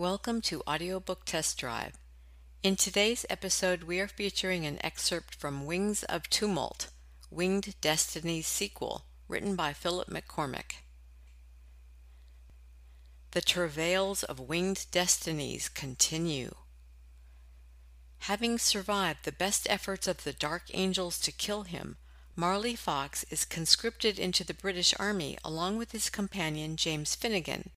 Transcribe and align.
Welcome 0.00 0.40
to 0.44 0.62
Audiobook 0.66 1.26
Test 1.26 1.58
Drive. 1.58 1.92
In 2.62 2.74
today's 2.74 3.26
episode, 3.28 3.82
we 3.82 4.00
are 4.00 4.08
featuring 4.08 4.64
an 4.64 4.78
excerpt 4.82 5.34
from 5.34 5.66
Wings 5.66 6.04
of 6.04 6.30
Tumult, 6.30 6.88
Winged 7.30 7.74
Destiny's 7.82 8.46
sequel, 8.46 9.04
written 9.28 9.56
by 9.56 9.74
Philip 9.74 10.08
McCormick. 10.08 10.76
The 13.32 13.42
travails 13.42 14.22
of 14.22 14.40
winged 14.40 14.86
destinies 14.90 15.68
continue. 15.68 16.54
Having 18.20 18.56
survived 18.56 19.26
the 19.26 19.32
best 19.32 19.66
efforts 19.68 20.08
of 20.08 20.24
the 20.24 20.32
Dark 20.32 20.62
Angels 20.72 21.18
to 21.20 21.30
kill 21.30 21.64
him, 21.64 21.98
Marley 22.34 22.74
Fox 22.74 23.24
is 23.24 23.44
conscripted 23.44 24.18
into 24.18 24.44
the 24.44 24.54
British 24.54 24.94
Army 24.98 25.36
along 25.44 25.76
with 25.76 25.92
his 25.92 26.08
companion 26.08 26.76
James 26.76 27.14
Finnegan. 27.14 27.68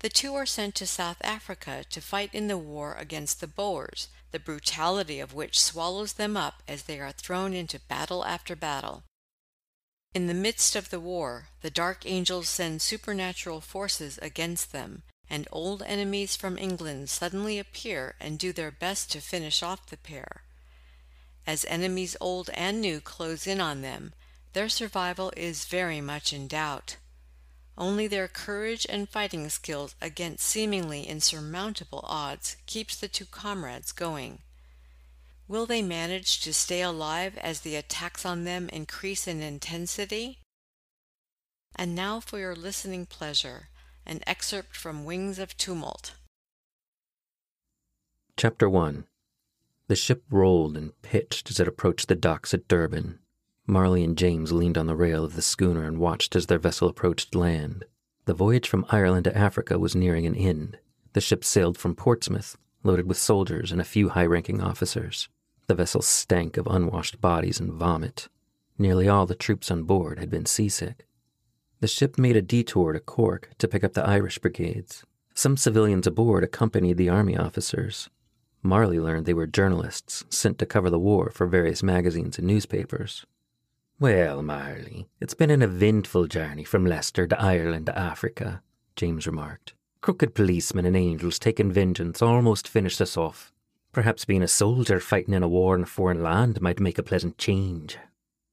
The 0.00 0.08
two 0.10 0.34
are 0.34 0.46
sent 0.46 0.74
to 0.76 0.86
South 0.86 1.16
Africa 1.22 1.84
to 1.88 2.00
fight 2.00 2.34
in 2.34 2.48
the 2.48 2.58
war 2.58 2.94
against 2.94 3.40
the 3.40 3.46
Boers, 3.46 4.08
the 4.30 4.38
brutality 4.38 5.20
of 5.20 5.32
which 5.32 5.60
swallows 5.60 6.14
them 6.14 6.36
up 6.36 6.62
as 6.68 6.82
they 6.82 7.00
are 7.00 7.12
thrown 7.12 7.54
into 7.54 7.80
battle 7.80 8.24
after 8.24 8.54
battle. 8.54 9.04
In 10.14 10.26
the 10.26 10.34
midst 10.34 10.76
of 10.76 10.90
the 10.90 11.00
war, 11.00 11.48
the 11.62 11.70
Dark 11.70 12.04
Angels 12.06 12.48
send 12.48 12.82
supernatural 12.82 13.60
forces 13.60 14.18
against 14.22 14.72
them, 14.72 15.02
and 15.28 15.48
old 15.50 15.82
enemies 15.82 16.36
from 16.36 16.56
England 16.58 17.10
suddenly 17.10 17.58
appear 17.58 18.14
and 18.20 18.38
do 18.38 18.52
their 18.52 18.70
best 18.70 19.10
to 19.12 19.20
finish 19.20 19.62
off 19.62 19.86
the 19.86 19.96
pair. 19.96 20.42
As 21.46 21.64
enemies 21.66 22.16
old 22.20 22.50
and 22.50 22.80
new 22.80 23.00
close 23.00 23.46
in 23.46 23.60
on 23.60 23.82
them, 23.82 24.12
their 24.52 24.68
survival 24.68 25.32
is 25.36 25.64
very 25.64 26.00
much 26.00 26.32
in 26.32 26.48
doubt. 26.48 26.96
Only 27.78 28.06
their 28.06 28.28
courage 28.28 28.86
and 28.88 29.08
fighting 29.08 29.50
skills 29.50 29.94
against 30.00 30.46
seemingly 30.46 31.04
insurmountable 31.04 32.00
odds 32.04 32.56
keeps 32.64 32.96
the 32.96 33.08
two 33.08 33.26
comrades 33.26 33.92
going. 33.92 34.38
Will 35.46 35.66
they 35.66 35.82
manage 35.82 36.40
to 36.40 36.54
stay 36.54 36.80
alive 36.80 37.36
as 37.38 37.60
the 37.60 37.76
attacks 37.76 38.24
on 38.24 38.44
them 38.44 38.68
increase 38.70 39.28
in 39.28 39.42
intensity? 39.42 40.38
And 41.76 41.94
now 41.94 42.18
for 42.18 42.38
your 42.38 42.56
listening 42.56 43.04
pleasure, 43.04 43.68
an 44.06 44.20
excerpt 44.26 44.74
from 44.74 45.04
Wings 45.04 45.38
of 45.38 45.56
Tumult. 45.56 46.14
Chapter 48.38 48.70
1 48.70 49.04
The 49.88 49.96
ship 49.96 50.24
rolled 50.30 50.76
and 50.76 51.00
pitched 51.02 51.50
as 51.50 51.60
it 51.60 51.68
approached 51.68 52.08
the 52.08 52.14
docks 52.14 52.54
at 52.54 52.68
Durban. 52.68 53.18
Marley 53.66 54.04
and 54.04 54.16
James 54.16 54.52
leaned 54.52 54.78
on 54.78 54.86
the 54.86 54.94
rail 54.94 55.24
of 55.24 55.34
the 55.34 55.42
schooner 55.42 55.84
and 55.84 55.98
watched 55.98 56.36
as 56.36 56.46
their 56.46 56.58
vessel 56.58 56.88
approached 56.88 57.34
land. 57.34 57.84
The 58.26 58.34
voyage 58.34 58.68
from 58.68 58.86
Ireland 58.90 59.24
to 59.24 59.36
Africa 59.36 59.78
was 59.78 59.96
nearing 59.96 60.24
an 60.26 60.36
end. 60.36 60.78
The 61.14 61.20
ship 61.20 61.44
sailed 61.44 61.76
from 61.76 61.96
Portsmouth, 61.96 62.56
loaded 62.84 63.06
with 63.06 63.16
soldiers 63.16 63.72
and 63.72 63.80
a 63.80 63.84
few 63.84 64.10
high 64.10 64.26
ranking 64.26 64.60
officers. 64.60 65.28
The 65.66 65.74
vessel 65.74 66.02
stank 66.02 66.56
of 66.56 66.68
unwashed 66.68 67.20
bodies 67.20 67.58
and 67.58 67.72
vomit. 67.72 68.28
Nearly 68.78 69.08
all 69.08 69.26
the 69.26 69.34
troops 69.34 69.70
on 69.70 69.82
board 69.82 70.20
had 70.20 70.30
been 70.30 70.46
seasick. 70.46 71.06
The 71.80 71.88
ship 71.88 72.18
made 72.18 72.36
a 72.36 72.42
detour 72.42 72.92
to 72.92 73.00
Cork 73.00 73.50
to 73.58 73.68
pick 73.68 73.82
up 73.82 73.94
the 73.94 74.06
Irish 74.06 74.38
brigades. 74.38 75.04
Some 75.34 75.56
civilians 75.56 76.06
aboard 76.06 76.44
accompanied 76.44 76.96
the 76.96 77.08
army 77.08 77.36
officers. 77.36 78.08
Marley 78.62 79.00
learned 79.00 79.26
they 79.26 79.34
were 79.34 79.46
journalists 79.46 80.24
sent 80.30 80.58
to 80.58 80.66
cover 80.66 80.88
the 80.88 80.98
war 80.98 81.30
for 81.30 81.46
various 81.46 81.82
magazines 81.82 82.38
and 82.38 82.46
newspapers. 82.46 83.26
Well, 83.98 84.42
Marley, 84.42 85.08
it's 85.22 85.32
been 85.32 85.48
an 85.48 85.62
eventful 85.62 86.26
journey 86.26 86.64
from 86.64 86.84
Leicester 86.84 87.26
to 87.26 87.40
Ireland 87.40 87.86
to 87.86 87.98
Africa, 87.98 88.62
James 88.94 89.26
remarked. 89.26 89.72
Crooked 90.02 90.34
policemen 90.34 90.84
and 90.84 90.94
angels 90.94 91.38
taking 91.38 91.72
vengeance 91.72 92.20
almost 92.20 92.68
finished 92.68 93.00
us 93.00 93.16
off. 93.16 93.54
Perhaps 93.92 94.26
being 94.26 94.42
a 94.42 94.48
soldier 94.48 95.00
fighting 95.00 95.32
in 95.32 95.42
a 95.42 95.48
war 95.48 95.74
in 95.74 95.84
a 95.84 95.86
foreign 95.86 96.22
land 96.22 96.60
might 96.60 96.78
make 96.78 96.98
a 96.98 97.02
pleasant 97.02 97.38
change. 97.38 97.96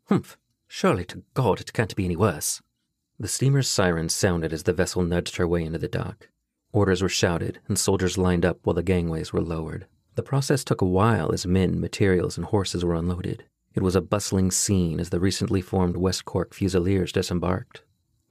Humph, 0.05 0.37
surely 0.65 1.03
to 1.03 1.23
God 1.33 1.59
it 1.59 1.73
can't 1.73 1.93
be 1.93 2.05
any 2.05 2.15
worse. 2.15 2.61
The 3.19 3.27
steamer's 3.27 3.67
siren 3.67 4.07
sounded 4.07 4.53
as 4.53 4.63
the 4.63 4.71
vessel 4.71 5.03
nudged 5.03 5.35
her 5.35 5.47
way 5.47 5.65
into 5.65 5.77
the 5.77 5.89
dock. 5.89 6.29
Orders 6.71 7.01
were 7.01 7.09
shouted, 7.09 7.59
and 7.67 7.77
soldiers 7.77 8.17
lined 8.17 8.45
up 8.45 8.59
while 8.63 8.75
the 8.75 8.81
gangways 8.81 9.33
were 9.33 9.41
lowered. 9.41 9.87
The 10.15 10.23
process 10.23 10.63
took 10.63 10.79
a 10.79 10.85
while 10.85 11.33
as 11.33 11.45
men, 11.45 11.81
materials, 11.81 12.37
and 12.37 12.45
horses 12.45 12.85
were 12.85 12.95
unloaded. 12.95 13.43
It 13.75 13.81
was 13.81 13.95
a 13.95 14.01
bustling 14.01 14.51
scene 14.51 14.99
as 14.99 15.09
the 15.09 15.19
recently 15.19 15.61
formed 15.61 15.97
West 15.97 16.25
Cork 16.25 16.53
Fusiliers 16.53 17.11
disembarked. 17.11 17.81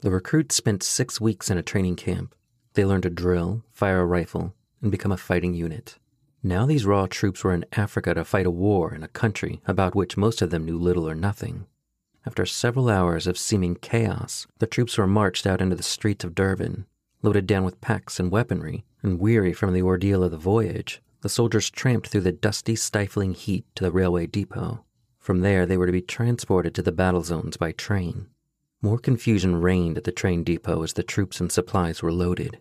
The 0.01 0.11
recruits 0.11 0.55
spent 0.55 0.83
six 0.83 1.21
weeks 1.21 1.51
in 1.51 1.59
a 1.59 1.63
training 1.63 1.97
camp. 1.97 2.35
They 2.75 2.85
learned 2.85 3.03
to 3.03 3.11
drill, 3.11 3.65
fire 3.71 4.01
a 4.01 4.07
rifle, 4.07 4.55
and 4.81 4.91
become 4.91 5.13
a 5.13 5.17
fighting 5.17 5.55
unit. 5.55 5.99
Now 6.45 6.67
these 6.67 6.87
raw 6.87 7.07
troops 7.07 7.45
were 7.45 7.55
in 7.55 7.65
Africa 7.73 8.15
to 8.15 8.25
fight 8.25 8.47
a 8.47 8.51
war 8.51 8.95
in 8.95 9.03
a 9.03 9.09
country 9.09 9.61
about 9.67 9.95
which 9.95 10.17
most 10.17 10.43
of 10.43 10.51
them 10.51 10.65
knew 10.65 10.79
little 10.79 11.09
or 11.09 11.15
nothing. 11.15 11.67
After 12.25 12.47
several 12.47 12.89
hours 12.89 13.27
of 13.27 13.39
seeming 13.39 13.75
chaos, 13.75 14.47
the 14.59 14.67
troops 14.67 14.97
were 14.97 15.07
marched 15.07 15.47
out 15.47 15.61
into 15.61 15.75
the 15.75 15.83
streets 15.83 16.25
of 16.25 16.35
Durban, 16.35 16.87
loaded 17.23 17.47
down 17.47 17.65
with 17.65 17.81
packs 17.81 18.21
and 18.21 18.31
weaponry, 18.31 18.85
and 19.03 19.19
weary 19.19 19.53
from 19.53 19.73
the 19.73 19.83
ordeal 19.83 20.23
of 20.23 20.31
the 20.31 20.37
voyage, 20.37 21.03
the 21.23 21.29
soldiers 21.29 21.71
tramped 21.71 22.09
through 22.09 22.21
the 22.21 22.33
dusty, 22.33 22.77
stifling 22.77 23.35
heat 23.35 23.65
to 23.75 23.85
the 23.85 23.93
railway 23.93 24.27
depot. 24.27 24.85
From 25.23 25.41
there, 25.41 25.67
they 25.67 25.77
were 25.77 25.87
to 25.87 25.93
be 25.93 26.03
transported 26.03 26.75
to 26.75 26.83
the 26.83 26.91
battle 26.91 27.23
zones 27.23 27.57
by 27.57 27.71
train. 27.71 28.27
More 28.83 28.99
confusion 28.99 29.55
reigned 29.55 29.97
at 29.97 30.03
the 30.03 30.11
train 30.11 30.43
depot 30.43 30.83
as 30.83 30.95
the 30.95 31.05
troops 31.05 31.41
and 31.41 31.53
supplies 31.53 32.03
were 32.03 32.13
loaded. 32.13 32.59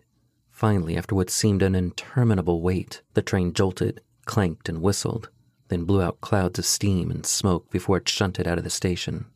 Finally, 0.48 0.96
after 0.96 1.16
what 1.16 1.28
seemed 1.28 1.60
an 1.60 1.74
interminable 1.74 2.62
wait, 2.62 3.02
the 3.14 3.20
train 3.20 3.52
jolted, 3.52 4.00
clanked, 4.26 4.68
and 4.68 4.80
whistled, 4.80 5.28
then 5.70 5.82
blew 5.82 6.00
out 6.00 6.20
clouds 6.20 6.56
of 6.60 6.64
steam 6.64 7.10
and 7.10 7.26
smoke 7.26 7.68
before 7.68 7.96
it 7.96 8.08
shunted 8.08 8.46
out 8.46 8.58
of 8.58 8.64
the 8.64 8.70
station. 8.70 9.26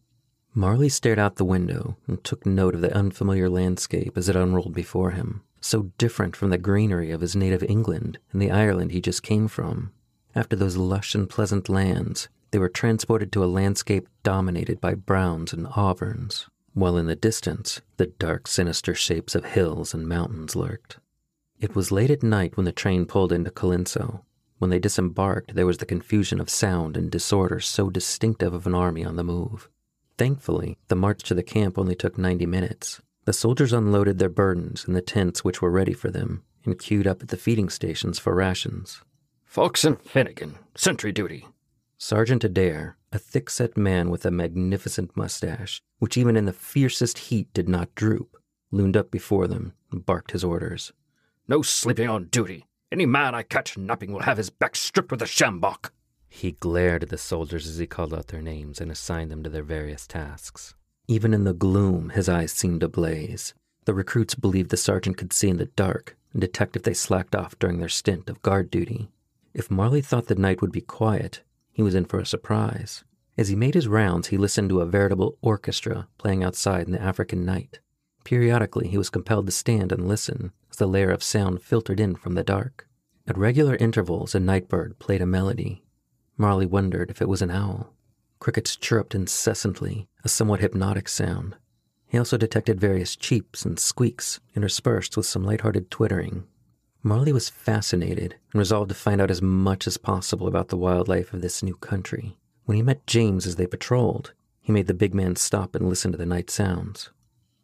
Marley 0.54 0.88
stared 0.88 1.18
out 1.18 1.34
the 1.34 1.44
window 1.44 1.96
and 2.06 2.22
took 2.22 2.46
note 2.46 2.76
of 2.76 2.80
the 2.80 2.96
unfamiliar 2.96 3.48
landscape 3.48 4.16
as 4.16 4.28
it 4.28 4.36
unrolled 4.36 4.72
before 4.72 5.10
him, 5.10 5.42
so 5.60 5.90
different 5.98 6.36
from 6.36 6.50
the 6.50 6.58
greenery 6.58 7.10
of 7.10 7.22
his 7.22 7.34
native 7.34 7.64
England 7.64 8.20
and 8.30 8.40
the 8.40 8.52
Ireland 8.52 8.92
he 8.92 9.00
just 9.00 9.24
came 9.24 9.48
from. 9.48 9.90
After 10.32 10.54
those 10.54 10.76
lush 10.76 11.12
and 11.16 11.28
pleasant 11.28 11.68
lands, 11.68 12.28
they 12.56 12.60
were 12.60 12.70
transported 12.70 13.30
to 13.30 13.44
a 13.44 13.54
landscape 13.60 14.08
dominated 14.22 14.80
by 14.80 14.94
browns 14.94 15.52
and 15.52 15.66
auburns, 15.66 16.46
while 16.72 16.96
in 16.96 17.04
the 17.04 17.14
distance, 17.14 17.82
the 17.98 18.06
dark, 18.06 18.48
sinister 18.48 18.94
shapes 18.94 19.34
of 19.34 19.44
hills 19.44 19.92
and 19.92 20.08
mountains 20.08 20.56
lurked. 20.56 20.96
It 21.60 21.74
was 21.74 21.92
late 21.92 22.10
at 22.10 22.22
night 22.22 22.56
when 22.56 22.64
the 22.64 22.72
train 22.72 23.04
pulled 23.04 23.30
into 23.30 23.50
Colenso. 23.50 24.22
When 24.56 24.70
they 24.70 24.78
disembarked, 24.78 25.54
there 25.54 25.66
was 25.66 25.76
the 25.76 25.84
confusion 25.84 26.40
of 26.40 26.48
sound 26.48 26.96
and 26.96 27.10
disorder 27.10 27.60
so 27.60 27.90
distinctive 27.90 28.54
of 28.54 28.66
an 28.66 28.74
army 28.74 29.04
on 29.04 29.16
the 29.16 29.22
move. 29.22 29.68
Thankfully, 30.16 30.78
the 30.88 30.96
march 30.96 31.24
to 31.24 31.34
the 31.34 31.42
camp 31.42 31.76
only 31.76 31.94
took 31.94 32.16
90 32.16 32.46
minutes. 32.46 33.02
The 33.26 33.34
soldiers 33.34 33.74
unloaded 33.74 34.18
their 34.18 34.30
burdens 34.30 34.86
in 34.86 34.94
the 34.94 35.02
tents 35.02 35.44
which 35.44 35.60
were 35.60 35.70
ready 35.70 35.92
for 35.92 36.10
them 36.10 36.42
and 36.64 36.78
queued 36.78 37.06
up 37.06 37.20
at 37.20 37.28
the 37.28 37.36
feeding 37.36 37.68
stations 37.68 38.18
for 38.18 38.34
rations. 38.34 39.02
Fox 39.44 39.84
and 39.84 40.00
Finnegan, 40.00 40.58
sentry 40.74 41.12
duty, 41.12 41.46
Sergeant 41.98 42.44
Adair, 42.44 42.98
a 43.10 43.18
thick 43.18 43.48
set 43.48 43.74
man 43.74 44.10
with 44.10 44.26
a 44.26 44.30
magnificent 44.30 45.16
mustache, 45.16 45.80
which 45.98 46.18
even 46.18 46.36
in 46.36 46.44
the 46.44 46.52
fiercest 46.52 47.16
heat 47.18 47.50
did 47.54 47.70
not 47.70 47.94
droop, 47.94 48.36
loomed 48.70 48.98
up 48.98 49.10
before 49.10 49.46
them 49.46 49.72
and 49.90 50.04
barked 50.04 50.32
his 50.32 50.44
orders. 50.44 50.92
No 51.48 51.62
sleeping 51.62 52.08
on 52.08 52.26
duty. 52.26 52.66
Any 52.92 53.06
man 53.06 53.34
I 53.34 53.42
catch 53.42 53.78
napping 53.78 54.12
will 54.12 54.20
have 54.20 54.36
his 54.36 54.50
back 54.50 54.76
stripped 54.76 55.10
with 55.10 55.22
a 55.22 55.26
sjambok. 55.26 55.90
He 56.28 56.52
glared 56.52 57.04
at 57.04 57.08
the 57.08 57.16
soldiers 57.16 57.66
as 57.66 57.78
he 57.78 57.86
called 57.86 58.12
out 58.12 58.26
their 58.26 58.42
names 58.42 58.78
and 58.78 58.90
assigned 58.90 59.30
them 59.30 59.42
to 59.42 59.50
their 59.50 59.62
various 59.62 60.06
tasks. 60.06 60.74
Even 61.08 61.32
in 61.32 61.44
the 61.44 61.54
gloom, 61.54 62.10
his 62.10 62.28
eyes 62.28 62.52
seemed 62.52 62.82
ablaze. 62.82 63.54
The 63.86 63.94
recruits 63.94 64.34
believed 64.34 64.68
the 64.68 64.76
sergeant 64.76 65.16
could 65.16 65.32
see 65.32 65.48
in 65.48 65.56
the 65.56 65.66
dark 65.66 66.14
and 66.32 66.42
detect 66.42 66.76
if 66.76 66.82
they 66.82 66.92
slacked 66.92 67.34
off 67.34 67.58
during 67.58 67.78
their 67.78 67.88
stint 67.88 68.28
of 68.28 68.42
guard 68.42 68.70
duty. 68.70 69.08
If 69.54 69.70
Marley 69.70 70.02
thought 70.02 70.26
the 70.26 70.34
night 70.34 70.60
would 70.60 70.72
be 70.72 70.82
quiet, 70.82 71.40
he 71.76 71.82
was 71.82 71.94
in 71.94 72.06
for 72.06 72.18
a 72.18 72.24
surprise. 72.24 73.04
As 73.36 73.48
he 73.48 73.54
made 73.54 73.74
his 73.74 73.86
rounds, 73.86 74.28
he 74.28 74.38
listened 74.38 74.70
to 74.70 74.80
a 74.80 74.86
veritable 74.86 75.36
orchestra 75.42 76.08
playing 76.16 76.42
outside 76.42 76.86
in 76.86 76.92
the 76.92 77.02
African 77.02 77.44
night. 77.44 77.80
Periodically, 78.24 78.88
he 78.88 78.96
was 78.96 79.10
compelled 79.10 79.44
to 79.44 79.52
stand 79.52 79.92
and 79.92 80.08
listen 80.08 80.52
as 80.70 80.78
the 80.78 80.86
layer 80.86 81.10
of 81.10 81.22
sound 81.22 81.60
filtered 81.60 82.00
in 82.00 82.16
from 82.16 82.32
the 82.32 82.42
dark. 82.42 82.88
At 83.26 83.36
regular 83.36 83.76
intervals, 83.76 84.34
a 84.34 84.40
night 84.40 84.70
bird 84.70 84.98
played 84.98 85.20
a 85.20 85.26
melody. 85.26 85.84
Marley 86.38 86.64
wondered 86.64 87.10
if 87.10 87.20
it 87.20 87.28
was 87.28 87.42
an 87.42 87.50
owl. 87.50 87.92
Crickets 88.38 88.74
chirruped 88.74 89.14
incessantly, 89.14 90.08
a 90.24 90.30
somewhat 90.30 90.60
hypnotic 90.60 91.10
sound. 91.10 91.56
He 92.06 92.16
also 92.16 92.38
detected 92.38 92.80
various 92.80 93.16
cheeps 93.16 93.66
and 93.66 93.78
squeaks 93.78 94.40
interspersed 94.54 95.14
with 95.14 95.26
some 95.26 95.44
light-hearted 95.44 95.90
twittering. 95.90 96.44
Marley 97.06 97.32
was 97.32 97.48
fascinated 97.48 98.34
and 98.52 98.58
resolved 98.58 98.88
to 98.88 98.94
find 98.96 99.20
out 99.20 99.30
as 99.30 99.40
much 99.40 99.86
as 99.86 99.96
possible 99.96 100.48
about 100.48 100.70
the 100.70 100.76
wildlife 100.76 101.32
of 101.32 101.40
this 101.40 101.62
new 101.62 101.76
country. 101.76 102.36
When 102.64 102.74
he 102.74 102.82
met 102.82 103.06
James 103.06 103.46
as 103.46 103.54
they 103.54 103.68
patrolled, 103.68 104.32
he 104.60 104.72
made 104.72 104.88
the 104.88 104.92
big 104.92 105.14
man 105.14 105.36
stop 105.36 105.76
and 105.76 105.88
listen 105.88 106.10
to 106.10 106.18
the 106.18 106.26
night 106.26 106.50
sounds. 106.50 107.10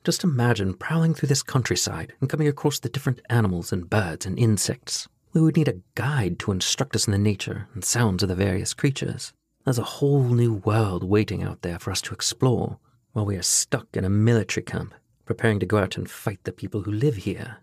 Just 0.05 0.23
imagine 0.23 0.75
prowling 0.75 1.13
through 1.13 1.27
this 1.27 1.43
countryside 1.43 2.13
and 2.21 2.31
coming 2.31 2.47
across 2.47 2.79
the 2.79 2.89
different 2.89 3.21
animals 3.29 3.73
and 3.73 3.91
birds 3.91 4.27
and 4.27 4.39
insects. 4.39 5.09
We 5.33 5.41
would 5.41 5.57
need 5.57 5.67
a 5.67 5.81
guide 5.97 6.39
to 6.39 6.53
instruct 6.53 6.95
us 6.95 7.09
in 7.09 7.13
the 7.13 7.19
nature 7.19 7.67
and 7.75 7.85
sounds 7.85 8.23
of 8.23 8.29
the 8.29 8.37
various 8.37 8.75
creatures. 8.75 9.33
There's 9.65 9.77
a 9.77 9.83
whole 9.83 10.23
new 10.23 10.55
world 10.55 11.03
waiting 11.03 11.43
out 11.43 11.63
there 11.63 11.81
for 11.81 11.91
us 11.91 12.01
to 12.03 12.15
explore, 12.15 12.79
while 13.11 13.27
we 13.27 13.35
are 13.35 13.43
stuck 13.43 13.89
in 13.95 14.05
a 14.05 14.09
military 14.09 14.63
camp, 14.63 14.95
preparing 15.25 15.59
to 15.59 15.67
go 15.67 15.79
out 15.79 15.97
and 15.97 16.09
fight 16.09 16.39
the 16.45 16.53
people 16.53 16.83
who 16.83 16.93
live 16.93 17.17
here. 17.17 17.57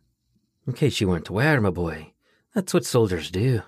In 0.70 0.76
case 0.76 1.02
you 1.02 1.08
weren't 1.08 1.30
aware, 1.30 1.60
my 1.60 1.72
boy, 1.72 2.14
that's 2.54 2.76
what 2.76 2.86
soldiers 2.86 3.32
do. 3.32 3.64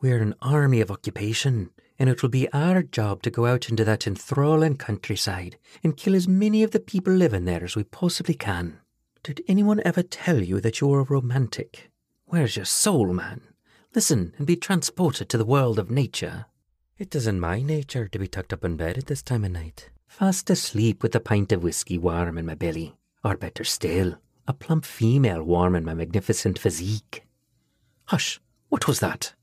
We're 0.00 0.20
an 0.20 0.34
army 0.42 0.80
of 0.80 0.90
occupation, 0.90 1.70
and 1.96 2.10
it 2.10 2.22
will 2.22 2.28
be 2.28 2.52
our 2.52 2.82
job 2.82 3.22
to 3.22 3.30
go 3.30 3.46
out 3.46 3.68
into 3.68 3.84
that 3.84 4.04
enthralling 4.04 4.76
countryside 4.76 5.58
and 5.84 5.96
kill 5.96 6.16
as 6.16 6.26
many 6.26 6.64
of 6.64 6.72
the 6.72 6.80
people 6.80 7.12
living 7.12 7.44
there 7.44 7.62
as 7.62 7.76
we 7.76 7.84
possibly 7.84 8.34
can. 8.34 8.80
Did 9.22 9.44
anyone 9.46 9.80
ever 9.84 10.02
tell 10.02 10.42
you 10.42 10.60
that 10.60 10.80
you're 10.80 10.98
a 10.98 11.04
romantic? 11.04 11.92
Where's 12.24 12.56
your 12.56 12.64
soul, 12.64 13.12
man? 13.12 13.40
Listen 13.94 14.34
and 14.36 14.44
be 14.44 14.56
transported 14.56 15.28
to 15.28 15.38
the 15.38 15.44
world 15.44 15.78
of 15.78 15.88
nature. 15.88 16.46
It 16.98 17.14
isn't 17.14 17.38
my 17.38 17.62
nature 17.62 18.08
to 18.08 18.18
be 18.18 18.26
tucked 18.26 18.52
up 18.52 18.64
in 18.64 18.76
bed 18.76 18.98
at 18.98 19.06
this 19.06 19.22
time 19.22 19.44
of 19.44 19.52
night, 19.52 19.88
fast 20.08 20.50
asleep 20.50 21.00
with 21.00 21.14
a 21.14 21.20
pint 21.20 21.52
of 21.52 21.62
whiskey 21.62 21.96
warm 21.96 22.36
in 22.38 22.46
my 22.46 22.56
belly, 22.56 22.96
or 23.22 23.36
better 23.36 23.62
still, 23.62 24.16
a 24.46 24.52
plump 24.52 24.84
female 24.84 25.42
warm 25.42 25.74
in 25.74 25.84
my 25.84 25.94
magnificent 25.94 26.58
physique. 26.58 27.24
Hush! 28.06 28.40
What 28.68 28.86
was 28.86 29.00
that? 29.00 29.34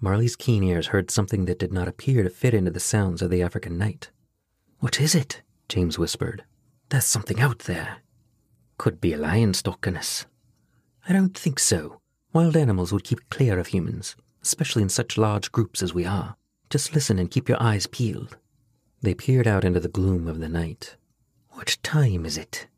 Marley's 0.00 0.36
keen 0.36 0.62
ears 0.62 0.88
heard 0.88 1.10
something 1.10 1.44
that 1.44 1.58
did 1.58 1.72
not 1.72 1.88
appear 1.88 2.22
to 2.22 2.30
fit 2.30 2.54
into 2.54 2.70
the 2.70 2.80
sounds 2.80 3.20
of 3.20 3.30
the 3.30 3.42
African 3.42 3.76
night. 3.76 4.10
What 4.78 5.00
is 5.00 5.14
it? 5.14 5.42
James 5.68 5.98
whispered. 5.98 6.44
There's 6.88 7.04
something 7.04 7.38
out 7.38 7.60
there. 7.60 7.98
Could 8.78 9.00
be 9.00 9.12
a 9.12 9.18
lion 9.18 9.54
stalking 9.54 9.96
us. 9.96 10.26
I 11.06 11.12
don't 11.12 11.36
think 11.36 11.58
so. 11.58 12.00
Wild 12.32 12.56
animals 12.56 12.92
would 12.92 13.04
keep 13.04 13.28
clear 13.28 13.58
of 13.58 13.68
humans, 13.68 14.16
especially 14.42 14.82
in 14.82 14.88
such 14.88 15.18
large 15.18 15.52
groups 15.52 15.82
as 15.82 15.92
we 15.92 16.06
are. 16.06 16.36
Just 16.70 16.94
listen 16.94 17.18
and 17.18 17.30
keep 17.30 17.48
your 17.48 17.62
eyes 17.62 17.86
peeled. 17.86 18.38
They 19.02 19.14
peered 19.14 19.46
out 19.46 19.64
into 19.64 19.80
the 19.80 19.88
gloom 19.88 20.26
of 20.26 20.40
the 20.40 20.48
night. 20.48 20.96
What 21.50 21.76
time 21.82 22.24
is 22.24 22.38
it? 22.38 22.68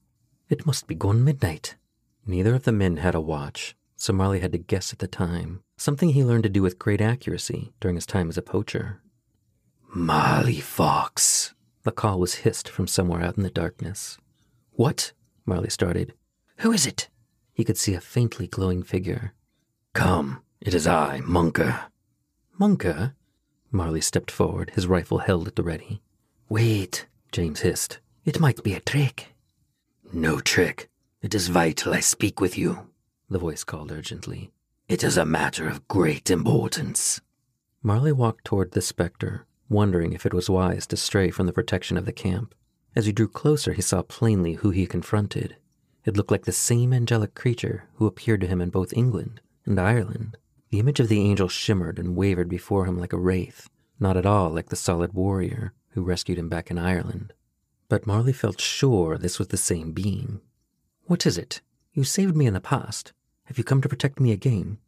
It 0.52 0.66
must 0.66 0.86
be 0.86 0.94
gone 0.94 1.24
midnight. 1.24 1.76
Neither 2.26 2.54
of 2.54 2.64
the 2.64 2.72
men 2.72 2.98
had 2.98 3.14
a 3.14 3.22
watch, 3.22 3.74
so 3.96 4.12
Marley 4.12 4.40
had 4.40 4.52
to 4.52 4.58
guess 4.58 4.92
at 4.92 4.98
the 4.98 5.08
time, 5.08 5.62
something 5.78 6.10
he 6.10 6.22
learned 6.22 6.42
to 6.42 6.50
do 6.50 6.60
with 6.60 6.78
great 6.78 7.00
accuracy 7.00 7.72
during 7.80 7.94
his 7.94 8.04
time 8.04 8.28
as 8.28 8.36
a 8.36 8.42
poacher. 8.42 9.00
Marley 9.94 10.60
Fox, 10.60 11.54
the 11.84 11.90
call 11.90 12.20
was 12.20 12.44
hissed 12.44 12.68
from 12.68 12.86
somewhere 12.86 13.22
out 13.22 13.38
in 13.38 13.44
the 13.44 13.48
darkness. 13.48 14.18
What? 14.72 15.12
Marley 15.46 15.70
started. 15.70 16.12
Who 16.58 16.70
is 16.70 16.86
it? 16.86 17.08
He 17.54 17.64
could 17.64 17.78
see 17.78 17.94
a 17.94 18.00
faintly 18.02 18.46
glowing 18.46 18.82
figure. 18.82 19.32
Come, 19.94 20.42
it 20.60 20.74
is 20.74 20.86
I, 20.86 21.20
Munker. 21.20 21.84
Munker? 22.60 23.14
Marley 23.70 24.02
stepped 24.02 24.30
forward, 24.30 24.72
his 24.74 24.86
rifle 24.86 25.20
held 25.20 25.48
at 25.48 25.56
the 25.56 25.62
ready. 25.62 26.02
Wait, 26.50 27.06
James 27.32 27.60
hissed. 27.60 28.00
It 28.26 28.38
might 28.38 28.62
be 28.62 28.74
a 28.74 28.80
trick. 28.80 29.28
No 30.14 30.40
trick. 30.40 30.90
It 31.22 31.34
is 31.34 31.48
vital 31.48 31.94
I 31.94 32.00
speak 32.00 32.38
with 32.38 32.58
you 32.58 32.86
the 33.30 33.38
voice 33.38 33.64
called 33.64 33.90
urgently. 33.90 34.50
It 34.88 35.02
is 35.02 35.16
a 35.16 35.24
matter 35.24 35.66
of 35.66 35.88
great 35.88 36.30
importance. 36.30 37.22
Marley 37.82 38.12
walked 38.12 38.44
toward 38.44 38.72
the 38.72 38.82
specter, 38.82 39.46
wondering 39.70 40.12
if 40.12 40.26
it 40.26 40.34
was 40.34 40.50
wise 40.50 40.86
to 40.88 40.98
stray 40.98 41.30
from 41.30 41.46
the 41.46 41.52
protection 41.52 41.96
of 41.96 42.04
the 42.04 42.12
camp. 42.12 42.54
As 42.94 43.06
he 43.06 43.12
drew 43.12 43.26
closer, 43.26 43.72
he 43.72 43.80
saw 43.80 44.02
plainly 44.02 44.54
who 44.54 44.68
he 44.68 44.86
confronted. 44.86 45.56
It 46.04 46.14
looked 46.14 46.30
like 46.30 46.44
the 46.44 46.52
same 46.52 46.92
angelic 46.92 47.34
creature 47.34 47.84
who 47.94 48.06
appeared 48.06 48.42
to 48.42 48.46
him 48.46 48.60
in 48.60 48.68
both 48.68 48.92
England 48.92 49.40
and 49.64 49.80
Ireland. 49.80 50.36
The 50.68 50.78
image 50.78 51.00
of 51.00 51.08
the 51.08 51.20
angel 51.20 51.48
shimmered 51.48 51.98
and 51.98 52.16
wavered 52.16 52.50
before 52.50 52.84
him 52.84 52.98
like 52.98 53.14
a 53.14 53.18
wraith, 53.18 53.70
not 53.98 54.18
at 54.18 54.26
all 54.26 54.50
like 54.50 54.68
the 54.68 54.76
solid 54.76 55.14
warrior 55.14 55.72
who 55.92 56.02
rescued 56.02 56.38
him 56.38 56.50
back 56.50 56.70
in 56.70 56.76
Ireland. 56.76 57.32
But 57.92 58.06
Marley 58.06 58.32
felt 58.32 58.58
sure 58.58 59.18
this 59.18 59.38
was 59.38 59.48
the 59.48 59.58
same 59.58 59.92
being. 59.92 60.40
What 61.08 61.26
is 61.26 61.36
it? 61.36 61.60
You 61.92 62.04
saved 62.04 62.34
me 62.34 62.46
in 62.46 62.54
the 62.54 62.58
past. 62.58 63.12
Have 63.44 63.58
you 63.58 63.64
come 63.64 63.82
to 63.82 63.88
protect 63.90 64.18
me 64.18 64.32
again? 64.32 64.78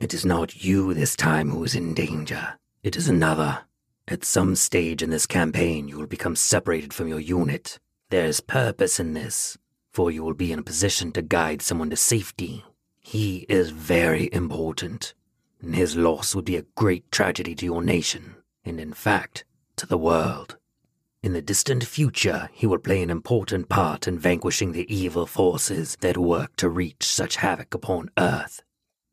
It 0.00 0.14
is 0.14 0.24
not 0.24 0.64
you 0.64 0.94
this 0.94 1.14
time 1.14 1.50
who 1.50 1.62
is 1.62 1.74
in 1.74 1.92
danger. 1.92 2.54
It 2.82 2.96
is 2.96 3.06
another. 3.06 3.66
At 4.08 4.24
some 4.24 4.56
stage 4.56 5.02
in 5.02 5.10
this 5.10 5.26
campaign, 5.26 5.88
you 5.88 5.98
will 5.98 6.06
become 6.06 6.34
separated 6.34 6.94
from 6.94 7.06
your 7.06 7.20
unit. 7.20 7.78
There 8.08 8.24
is 8.24 8.40
purpose 8.40 8.98
in 8.98 9.12
this, 9.12 9.58
for 9.92 10.10
you 10.10 10.24
will 10.24 10.32
be 10.32 10.50
in 10.50 10.58
a 10.58 10.62
position 10.62 11.12
to 11.12 11.20
guide 11.20 11.60
someone 11.60 11.90
to 11.90 11.96
safety. 11.96 12.64
He 12.98 13.44
is 13.50 13.72
very 13.72 14.30
important, 14.32 15.12
and 15.60 15.76
his 15.76 15.96
loss 15.96 16.34
would 16.34 16.46
be 16.46 16.56
a 16.56 16.64
great 16.76 17.12
tragedy 17.12 17.54
to 17.56 17.66
your 17.66 17.82
nation, 17.82 18.36
and 18.64 18.80
in 18.80 18.94
fact, 18.94 19.44
to 19.76 19.84
the 19.84 19.98
world. 19.98 20.56
In 21.20 21.32
the 21.32 21.42
distant 21.42 21.82
future, 21.82 22.48
he 22.52 22.64
will 22.64 22.78
play 22.78 23.02
an 23.02 23.10
important 23.10 23.68
part 23.68 24.06
in 24.06 24.20
vanquishing 24.20 24.70
the 24.70 24.92
evil 24.94 25.26
forces 25.26 25.96
that 26.00 26.16
work 26.16 26.54
to 26.56 26.68
wreak 26.68 27.02
such 27.02 27.36
havoc 27.36 27.74
upon 27.74 28.10
Earth. 28.16 28.62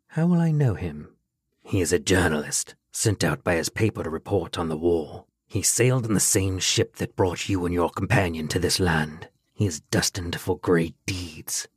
How 0.09 0.27
will 0.27 0.39
I 0.39 0.51
know 0.51 0.75
him? 0.75 1.15
He 1.63 1.81
is 1.81 1.91
a 1.91 1.97
journalist, 1.97 2.75
sent 2.91 3.23
out 3.23 3.43
by 3.43 3.55
his 3.55 3.69
paper 3.69 4.03
to 4.03 4.09
report 4.11 4.55
on 4.59 4.69
the 4.69 4.77
war. 4.77 5.25
He 5.47 5.63
sailed 5.63 6.05
in 6.05 6.13
the 6.13 6.19
same 6.19 6.59
ship 6.59 6.97
that 6.97 7.15
brought 7.15 7.49
you 7.49 7.65
and 7.65 7.73
your 7.73 7.89
companion 7.89 8.47
to 8.49 8.59
this 8.59 8.79
land. 8.79 9.29
He 9.53 9.65
is 9.65 9.79
destined 9.79 10.39
for 10.39 10.59
great 10.59 10.95
deeds. 11.07 11.67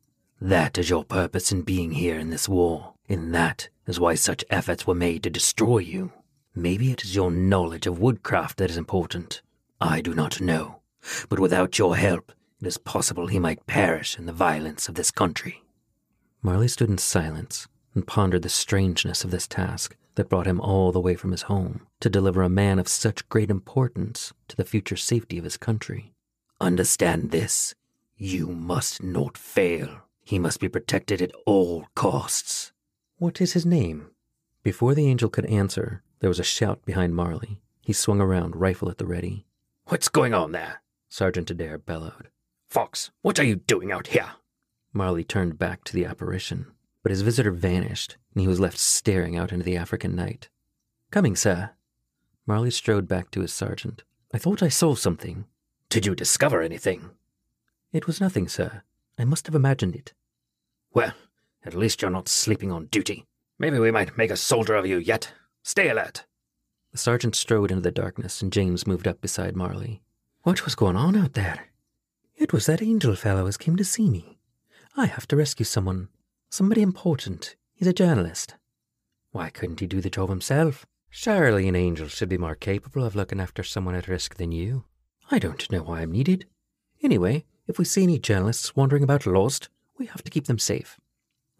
That 0.43 0.77
is 0.77 0.91
your 0.91 1.05
purpose 1.05 1.51
in 1.53 1.63
being 1.63 1.93
here 1.93 2.19
in 2.19 2.29
this 2.29 2.51
war, 2.51 2.93
and 3.09 3.35
that 3.35 3.71
is 3.87 3.99
why 3.99 4.15
such 4.15 4.45
efforts 4.51 4.87
were 4.87 4.95
made 4.95 5.23
to 5.23 5.31
destroy 5.31 5.79
you. 5.79 6.13
Maybe 6.55 6.93
it 6.93 7.03
is 7.03 7.17
your 7.17 7.31
knowledge 7.31 7.87
of 7.87 7.99
woodcraft 7.99 8.59
that 8.59 8.71
is 8.71 8.77
important, 8.77 9.41
I 9.81 10.01
do 10.01 10.15
not 10.15 10.41
know, 10.41 10.81
but 11.29 11.39
without 11.39 11.79
your 11.79 11.97
help, 11.97 12.33
it 12.61 12.67
is 12.67 12.79
possible 12.79 13.27
he 13.29 13.39
might 13.39 13.67
perish 13.67 14.19
in 14.19 14.27
the 14.27 14.33
violence 14.33 14.89
of 14.89 14.97
this 14.97 15.11
country. 15.11 15.63
Marley 16.43 16.69
stood 16.69 16.91
in 16.91 16.99
silence 16.99 17.69
and 17.95 18.07
pondered 18.07 18.43
the 18.43 18.49
strangeness 18.49 19.25
of 19.25 19.31
this 19.31 19.47
task 19.47 19.97
that 20.17 20.29
brought 20.29 20.47
him 20.47 20.61
all 20.61 20.91
the 20.91 21.01
way 21.01 21.15
from 21.15 21.31
his 21.31 21.43
home 21.43 21.87
to 22.01 22.11
deliver 22.11 22.43
a 22.43 22.49
man 22.49 22.79
of 22.79 22.89
such 22.89 23.29
great 23.29 23.51
importance 23.51 24.33
to 24.49 24.57
the 24.57 24.65
future 24.65 24.97
safety 24.97 25.39
of 25.39 25.45
his 25.45 25.57
country. 25.57 26.13
Understand 26.61 27.31
this. 27.31 27.75
You 28.17 28.49
must 28.49 29.03
not 29.03 29.39
fail. 29.39 30.03
He 30.25 30.41
must 30.41 30.59
be 30.59 30.69
protected 30.69 31.23
at 31.23 31.33
all 31.47 31.87
costs. 31.95 32.73
What 33.19 33.41
is 33.41 33.53
his 33.53 33.65
name? 33.65 34.11
Before 34.65 34.95
the 34.95 35.07
angel 35.07 35.31
could 35.31 35.47
answer, 35.47 36.03
there 36.19 36.29
was 36.29 36.41
a 36.41 36.45
shout 36.45 36.85
behind 36.85 37.15
Marley. 37.15 37.61
He 37.81 37.93
swung 37.93 38.21
around, 38.21 38.57
rifle 38.57 38.91
at 38.91 38.99
the 38.99 39.07
ready. 39.07 39.47
What's 39.89 40.11
going 40.11 40.35
on 40.35 40.53
there? 40.53 40.83
Sergeant 41.09 41.51
Adair 41.51 41.79
bellowed. 41.79 42.29
Fox, 42.69 43.11
what 43.23 43.41
are 43.41 43.45
you 43.45 43.57
doing 43.57 43.91
out 43.91 44.09
here? 44.09 44.33
Marley 44.93 45.25
turned 45.25 45.59
back 45.59 45.83
to 45.85 45.95
the 45.95 46.05
apparition, 46.05 46.67
but 47.03 47.09
his 47.09 47.23
visitor 47.23 47.51
vanished, 47.51 48.19
and 48.35 48.43
he 48.43 48.47
was 48.47 48.61
left 48.61 48.77
staring 48.77 49.39
out 49.39 49.51
into 49.51 49.65
the 49.65 49.79
African 49.79 50.15
night. 50.15 50.51
Coming, 51.11 51.35
sir. 51.35 51.71
Marley 52.47 52.71
strode 52.71 53.09
back 53.09 53.31
to 53.31 53.41
his 53.41 53.51
sergeant. 53.51 54.03
I 54.31 54.37
thought 54.37 54.63
I 54.63 54.69
saw 54.69 54.95
something. 54.95 55.47
Did 55.89 56.05
you 56.05 56.15
discover 56.15 56.61
anything? 56.61 57.09
It 57.91 58.07
was 58.07 58.21
nothing, 58.21 58.47
sir. 58.47 58.83
I 59.19 59.25
must 59.25 59.47
have 59.47 59.55
imagined 59.55 59.97
it. 59.97 60.13
Well, 60.93 61.15
at 61.65 61.73
least 61.73 62.03
you're 62.03 62.11
not 62.11 62.29
sleeping 62.29 62.71
on 62.71 62.89
duty. 62.89 63.25
Maybe 63.59 63.79
we 63.79 63.91
might 63.91 64.19
make 64.19 64.31
a 64.31 64.37
soldier 64.37 64.75
of 64.75 64.85
you 64.85 64.99
yet. 64.99 65.33
Stay 65.63 65.89
alert. 65.89 66.27
The 66.99 67.03
sergeant 67.03 67.37
strode 67.37 67.71
into 67.71 67.83
the 67.83 67.93
darkness, 67.93 68.43
and 68.43 68.53
James 68.53 68.85
moved 68.85 69.07
up 69.07 69.21
beside 69.21 69.55
Marley. 69.55 70.03
What 70.43 70.65
was 70.65 70.75
going 70.75 70.97
on 70.97 71.15
out 71.15 71.35
there? 71.35 71.69
It 72.35 72.53
was 72.53 72.67
that 72.67 72.83
angel 72.83 73.15
fellow 73.15 73.47
as 73.47 73.57
came 73.57 73.77
to 73.77 73.85
see 73.85 74.11
me. 74.11 74.41
I 74.97 75.07
have 75.07 75.29
to 75.29 75.37
rescue 75.37 75.65
someone. 75.65 76.09
Somebody 76.51 76.83
important. 76.83 77.55
He's 77.73 77.87
a 77.87 77.93
journalist. 77.93 78.57
Why 79.31 79.49
couldn't 79.49 79.79
he 79.79 79.87
do 79.87 80.01
the 80.01 80.11
job 80.11 80.29
himself? 80.29 80.87
Surely 81.09 81.69
an 81.69 81.77
angel 81.77 82.09
should 82.09 82.29
be 82.29 82.37
more 82.37 82.57
capable 82.57 83.05
of 83.05 83.15
looking 83.15 83.39
after 83.39 83.63
someone 83.63 83.95
at 83.95 84.09
risk 84.09 84.35
than 84.35 84.51
you. 84.51 84.83
I 85.31 85.39
don't 85.39 85.71
know 85.71 85.85
why 85.85 86.01
I'm 86.01 86.11
needed. 86.11 86.47
Anyway, 87.01 87.45
if 87.69 87.79
we 87.79 87.85
see 87.85 88.03
any 88.03 88.19
journalists 88.19 88.75
wandering 88.75 89.05
about 89.05 89.25
lost, 89.25 89.69
we 89.99 90.07
have 90.07 90.25
to 90.25 90.33
keep 90.33 90.47
them 90.47 90.59
safe. 90.59 90.99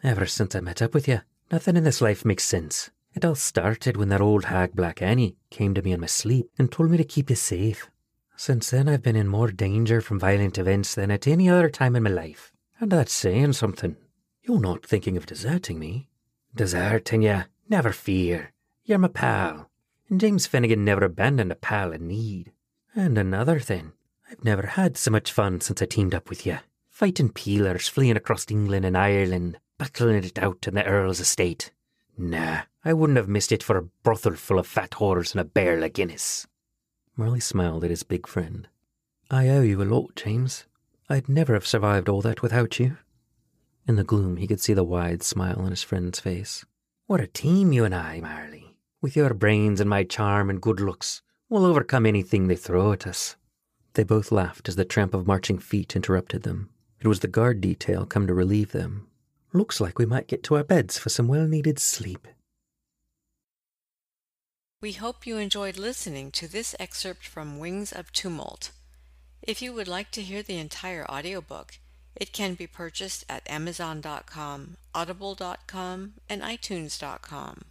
Ever 0.03 0.27
since 0.27 0.57
I 0.57 0.61
met 0.61 0.83
up 0.83 0.95
with 0.95 1.07
you, 1.07 1.21
nothing 1.53 1.77
in 1.77 1.85
this 1.85 2.01
life 2.01 2.25
makes 2.25 2.43
sense. 2.43 2.91
It 3.19 3.25
all 3.25 3.35
started 3.35 3.97
when 3.97 4.11
that 4.11 4.21
old 4.21 4.45
hag 4.45 4.77
Black 4.77 5.03
Annie 5.03 5.35
came 5.51 5.75
to 5.75 5.83
me 5.83 5.91
in 5.91 5.99
my 5.99 6.07
sleep 6.07 6.49
and 6.57 6.71
told 6.71 6.93
me 6.93 6.97
to 6.99 7.03
keep 7.03 7.31
you 7.31 7.35
safe. 7.35 7.91
Since 8.37 8.71
then, 8.71 8.89
I've 8.89 9.03
been 9.03 9.17
in 9.17 9.27
more 9.27 9.51
danger 9.51 10.01
from 10.01 10.21
violent 10.21 10.57
events 10.57 10.95
than 10.95 11.11
at 11.11 11.27
any 11.27 11.51
other 11.51 11.69
time 11.69 11.97
in 11.97 12.05
my 12.05 12.11
life. 12.11 12.53
And 12.79 12.93
that's 12.93 13.13
saying 13.13 13.55
something. 13.55 13.97
You're 14.45 14.61
not 14.61 14.87
thinking 14.87 15.17
of 15.17 15.27
deserting 15.27 15.81
me. 15.81 16.07
Deserting 16.55 17.23
you? 17.23 17.43
Never 17.69 17.91
fear. 17.91 18.53
You're 18.85 18.99
my 18.99 19.09
pal. 19.09 19.69
And 20.09 20.21
James 20.21 20.47
Finnegan 20.47 20.85
never 20.85 21.05
abandoned 21.05 21.51
a 21.51 21.57
pal 21.57 21.91
in 21.91 22.07
need. 22.07 22.53
And 22.95 23.19
another 23.19 23.59
thing, 23.59 23.95
I've 24.31 24.45
never 24.45 24.65
had 24.65 24.97
so 24.97 25.11
much 25.11 25.33
fun 25.33 25.61
since 25.61 25.83
I 25.83 25.87
teamed 25.87 26.15
up 26.15 26.31
with 26.31 26.47
you. 26.47 26.59
Fighting 26.89 27.31
peelers, 27.31 27.89
fleeing 27.89 28.17
across 28.17 28.49
England 28.49 28.85
and 28.85 28.97
Ireland, 28.97 29.59
battling 29.77 30.23
it 30.23 30.39
out 30.39 30.69
in 30.69 30.77
the 30.77 30.85
Earl's 30.85 31.19
estate. 31.19 31.73
Nah, 32.19 32.63
I 32.85 32.93
wouldn't 32.93 33.17
have 33.17 33.29
missed 33.29 33.53
it 33.53 33.63
for 33.63 33.77
a 33.77 33.85
brothel 34.03 34.35
full 34.35 34.59
of 34.59 34.67
fat 34.67 34.91
whores 34.91 35.33
and 35.33 35.41
a 35.41 35.45
barrel 35.45 35.85
of 35.85 35.93
Guinness. 35.93 36.49
Marley 37.17 37.39
smiled 37.39 37.85
at 37.85 37.91
his 37.91 38.03
big 38.03 38.27
friend. 38.27 38.67
I 39.31 39.49
owe 39.49 39.63
you 39.63 39.81
a 39.81 39.85
lot, 39.85 40.17
James. 40.17 40.67
I'd 41.09 41.29
never 41.29 41.55
have 41.55 41.67
survived 41.67 42.09
all 42.09 42.21
that 42.23 42.43
without 42.43 42.81
you. 42.81 42.97
In 43.87 43.97
the 43.97 44.05
gloom, 44.05 44.37
he 44.37 44.47
could 44.47 44.61
see 44.61 44.75
the 44.75 44.85
wide 44.85 45.23
smile 45.23 45.61
on 45.61 45.71
his 45.71 45.83
friend's 45.83 46.19
face. 46.19 46.65
What 47.07 47.21
a 47.21 47.27
team, 47.27 47.73
you 47.73 47.85
and 47.85 47.95
I, 47.95 48.21
Marley. 48.21 48.77
With 49.01 49.15
your 49.15 49.33
brains 49.33 49.81
and 49.81 49.89
my 49.89 50.03
charm 50.03 50.51
and 50.51 50.61
good 50.61 50.81
looks, 50.81 51.23
we'll 51.49 51.65
overcome 51.65 52.05
anything 52.05 52.49
they 52.49 52.57
throw 52.57 52.93
at 52.93 53.07
us. 53.07 53.37
They 53.95 54.03
both 54.03 54.33
laughed 54.33 54.69
as 54.69 54.77
the 54.77 54.85
tramp 54.85 55.15
of 55.15 55.27
marching 55.27 55.59
feet 55.59 55.95
interrupted 55.95 56.43
them. 56.43 56.71
It 57.01 57.07
was 57.07 57.21
the 57.21 57.29
guard 57.29 57.61
detail 57.61 58.05
come 58.07 58.27
to 58.27 58.35
relieve 58.35 58.73
them. 58.73 59.09
Looks 59.59 59.81
like 59.81 59.99
we 59.99 60.07
might 60.07 60.29
get 60.29 60.45
to 60.45 60.55
our 60.55 60.63
beds 60.63 60.99
for 60.99 61.09
some 61.09 61.27
well 61.27 61.49
needed 61.49 61.81
sleep. 61.81 62.29
We 64.81 64.93
hope 64.93 65.27
you 65.27 65.37
enjoyed 65.39 65.77
listening 65.77 66.31
to 66.39 66.47
this 66.47 66.77
excerpt 66.79 67.27
from 67.27 67.59
Wings 67.59 67.91
of 67.91 68.13
Tumult. 68.13 68.71
If 69.43 69.61
you 69.61 69.73
would 69.73 69.89
like 69.89 70.13
to 70.13 70.23
hear 70.23 70.45
the 70.45 70.59
entire 70.59 71.05
audiobook, 71.11 71.81
it 72.15 72.33
can 72.33 72.55
be 72.55 72.69
purchased 72.69 73.25
at 73.29 73.51
Amazon.com, 73.51 74.77
Audible.com, 74.95 76.13
and 76.29 76.41
iTunes.com. 76.41 77.63